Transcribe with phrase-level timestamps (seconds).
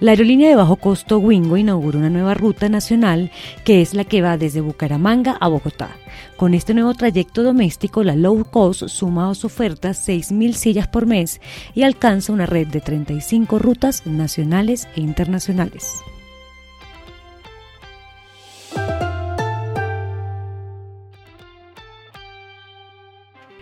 [0.00, 3.30] La aerolínea de bajo costo Wingo inauguró una nueva ruta nacional
[3.64, 5.90] que es la que va desde Bucaramanga a Bogotá.
[6.38, 11.04] Con este nuevo trayecto doméstico, la low cost suma a su oferta 6.000 sillas por
[11.04, 11.42] mes
[11.74, 16.02] y alcanza una red de 35 rutas nacionales e internacionales.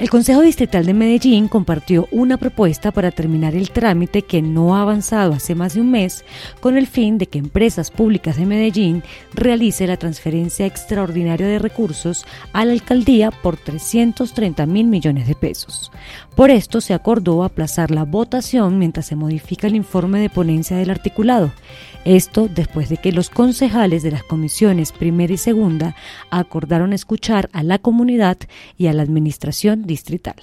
[0.00, 4.80] El Consejo Distrital de Medellín compartió una propuesta para terminar el trámite que no ha
[4.80, 6.24] avanzado hace más de un mes
[6.60, 9.02] con el fin de que Empresas Públicas de Medellín
[9.34, 12.24] realice la transferencia extraordinaria de recursos
[12.54, 15.92] a la alcaldía por 330 mil millones de pesos.
[16.34, 20.88] Por esto se acordó aplazar la votación mientras se modifica el informe de ponencia del
[20.88, 21.52] articulado.
[22.06, 25.94] Esto después de que los concejales de las comisiones primera y segunda
[26.30, 28.38] acordaron escuchar a la comunidad
[28.78, 30.36] y a la administración distrital.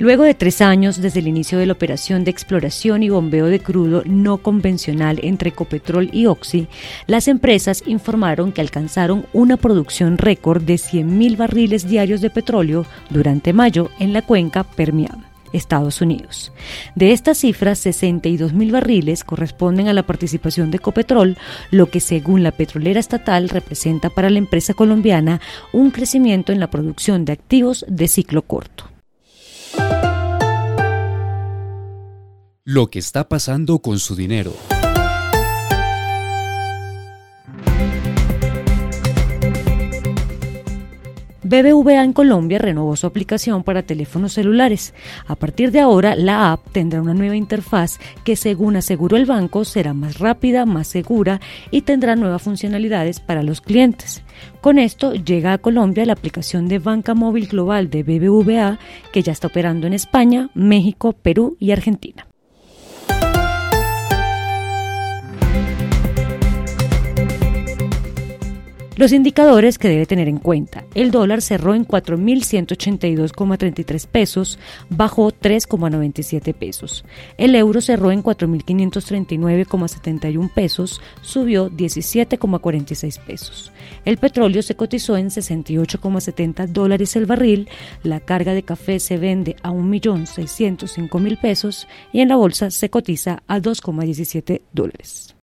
[0.00, 3.60] Luego de tres años desde el inicio de la operación de exploración y bombeo de
[3.60, 6.68] crudo no convencional entre Ecopetrol y Oxy,
[7.06, 13.52] las empresas informaron que alcanzaron una producción récord de 100.000 barriles diarios de petróleo durante
[13.52, 15.29] mayo en la cuenca Permian.
[15.52, 16.52] Estados Unidos.
[16.94, 21.36] De estas cifras, 62 mil barriles corresponden a la participación de Ecopetrol,
[21.70, 25.40] lo que según la petrolera estatal representa para la empresa colombiana
[25.72, 28.84] un crecimiento en la producción de activos de ciclo corto.
[32.64, 34.54] Lo que está pasando con su dinero.
[41.50, 44.94] BBVA en Colombia renovó su aplicación para teléfonos celulares.
[45.26, 49.64] A partir de ahora, la app tendrá una nueva interfaz que, según aseguró el banco,
[49.64, 51.40] será más rápida, más segura
[51.72, 54.22] y tendrá nuevas funcionalidades para los clientes.
[54.60, 58.78] Con esto llega a Colombia la aplicación de banca móvil global de BBVA
[59.12, 62.29] que ya está operando en España, México, Perú y Argentina.
[69.00, 70.84] Los indicadores que debe tener en cuenta.
[70.94, 74.58] El dólar cerró en 4.182,33 pesos,
[74.90, 77.06] bajó 3,97 pesos.
[77.38, 83.72] El euro cerró en 4.539,71 pesos, subió 17,46 pesos.
[84.04, 87.70] El petróleo se cotizó en 68,70 dólares el barril.
[88.02, 93.42] La carga de café se vende a 1.605.000 pesos y en la bolsa se cotiza
[93.46, 95.39] a 2,17 dólares.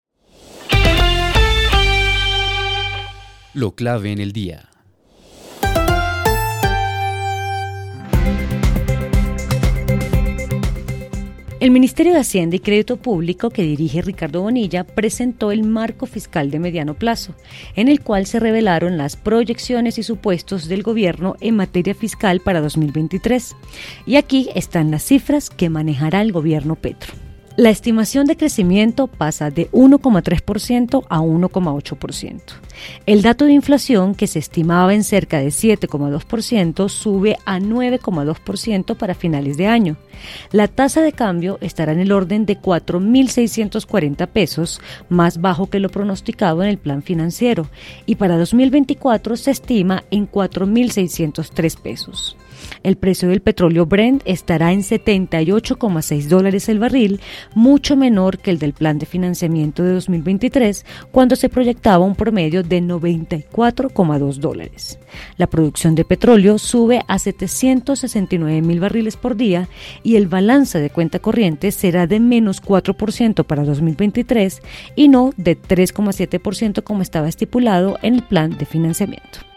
[3.57, 4.69] Lo clave en el día.
[11.59, 16.51] El Ministerio de Hacienda y Crédito Público que dirige Ricardo Bonilla presentó el marco fiscal
[16.51, 17.33] de mediano plazo,
[17.75, 22.61] en el cual se revelaron las proyecciones y supuestos del gobierno en materia fiscal para
[22.61, 23.55] 2023.
[24.05, 27.26] Y aquí están las cifras que manejará el gobierno Petro.
[27.57, 32.41] La estimación de crecimiento pasa de 1,3% a 1,8%.
[33.07, 39.15] El dato de inflación, que se estimaba en cerca de 7,2%, sube a 9,2% para
[39.15, 39.97] finales de año.
[40.51, 44.79] La tasa de cambio estará en el orden de 4.640 pesos,
[45.09, 47.67] más bajo que lo pronosticado en el plan financiero,
[48.05, 52.37] y para 2024 se estima en 4.603 pesos.
[52.83, 57.19] El precio del petróleo Brent estará en 78,6 dólares el barril,
[57.55, 62.63] mucho menor que el del plan de financiamiento de 2023, cuando se proyectaba un promedio
[62.63, 64.99] de 94,2 dólares.
[65.37, 69.67] La producción de petróleo sube a 769 mil barriles por día
[70.03, 74.61] y el balance de cuenta corriente será de menos 4% para 2023
[74.95, 79.56] y no de 3,7% como estaba estipulado en el plan de financiamiento.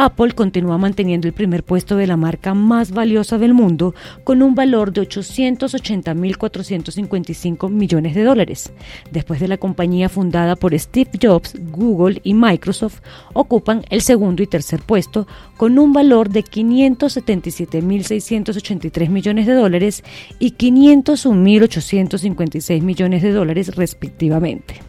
[0.00, 4.54] Apple continúa manteniendo el primer puesto de la marca más valiosa del mundo con un
[4.54, 8.72] valor de 880.455 millones de dólares.
[9.10, 13.00] Después de la compañía fundada por Steve Jobs, Google y Microsoft
[13.32, 20.04] ocupan el segundo y tercer puesto con un valor de 577.683 millones de dólares
[20.38, 24.87] y 501.856 millones de dólares respectivamente.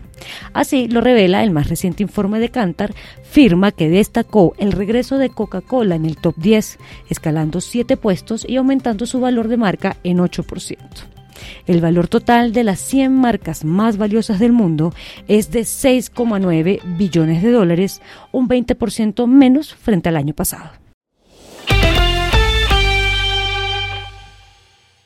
[0.54, 2.94] Así lo revela el más reciente informe de Cantar,
[3.24, 6.78] firma que destacó el regreso de Coca-Cola en el top 10,
[7.10, 10.78] escalando 7 puestos y aumentando su valor de marca en 8%.
[11.68, 14.94] El valor total de las 100 marcas más valiosas del mundo
[15.28, 20.72] es de 6,9 billones de dólares, un 20% menos frente al año pasado.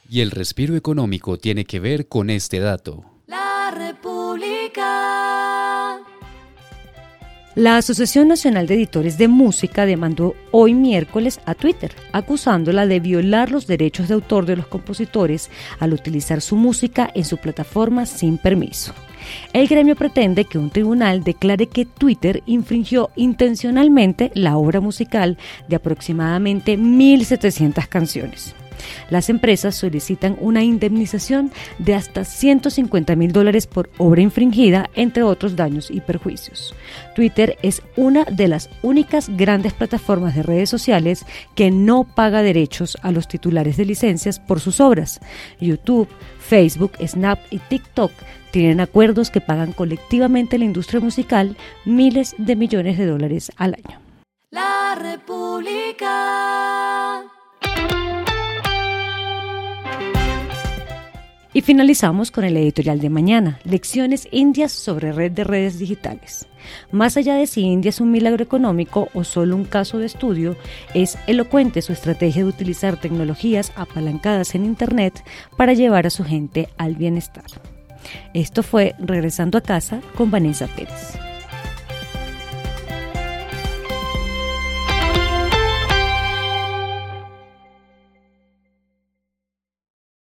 [0.10, 3.12] Y el respiro económico tiene que ver con este dato.
[7.56, 13.52] La Asociación Nacional de Editores de Música demandó hoy miércoles a Twitter, acusándola de violar
[13.52, 18.40] los derechos de autor de los compositores al utilizar su música en su plataforma sin
[18.40, 18.96] permiso.
[19.54, 25.76] El gremio pretende que un tribunal declare que Twitter infringió intencionalmente la obra musical de
[25.76, 28.56] aproximadamente 1.700 canciones.
[29.10, 35.56] Las empresas solicitan una indemnización de hasta 150 mil dólares por obra infringida, entre otros
[35.56, 36.75] daños y perjuicios.
[37.16, 41.25] Twitter es una de las únicas grandes plataformas de redes sociales
[41.56, 45.20] que no paga derechos a los titulares de licencias por sus obras.
[45.60, 46.08] YouTube,
[46.40, 48.12] Facebook, Snap y TikTok
[48.52, 54.00] tienen acuerdos que pagan colectivamente la industria musical miles de millones de dólares al año.
[54.52, 56.93] La República.
[61.63, 66.45] Finalizamos con el editorial de mañana, Lecciones Indias sobre red de redes digitales.
[66.92, 70.57] Más allá de si India es un milagro económico o solo un caso de estudio,
[70.94, 75.24] es elocuente su estrategia de utilizar tecnologías apalancadas en Internet
[75.57, 77.45] para llevar a su gente al bienestar.
[78.33, 81.23] Esto fue Regresando a casa con Vanessa Pérez.